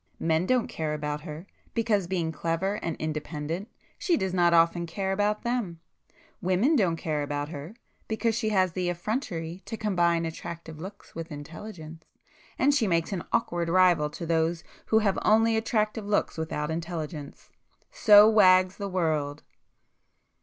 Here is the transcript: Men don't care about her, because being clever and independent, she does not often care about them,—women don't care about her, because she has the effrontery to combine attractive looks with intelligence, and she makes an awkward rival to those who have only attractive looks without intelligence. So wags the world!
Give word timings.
Men 0.19 0.47
don't 0.47 0.65
care 0.67 0.95
about 0.95 1.21
her, 1.21 1.45
because 1.75 2.07
being 2.07 2.31
clever 2.31 2.79
and 2.81 2.95
independent, 2.97 3.69
she 3.99 4.17
does 4.17 4.33
not 4.33 4.51
often 4.51 4.87
care 4.87 5.11
about 5.11 5.43
them,—women 5.43 6.75
don't 6.75 6.95
care 6.95 7.21
about 7.21 7.49
her, 7.49 7.75
because 8.07 8.33
she 8.33 8.49
has 8.49 8.71
the 8.71 8.89
effrontery 8.89 9.61
to 9.65 9.77
combine 9.77 10.25
attractive 10.25 10.79
looks 10.79 11.13
with 11.13 11.31
intelligence, 11.31 12.03
and 12.57 12.73
she 12.73 12.87
makes 12.87 13.13
an 13.13 13.23
awkward 13.31 13.69
rival 13.69 14.09
to 14.09 14.25
those 14.25 14.63
who 14.87 14.97
have 14.97 15.19
only 15.23 15.55
attractive 15.55 16.07
looks 16.07 16.35
without 16.35 16.71
intelligence. 16.71 17.51
So 17.91 18.27
wags 18.27 18.77
the 18.77 18.89
world! 18.89 19.43